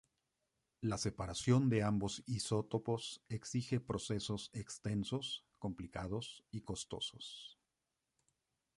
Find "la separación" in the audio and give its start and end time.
0.81-1.69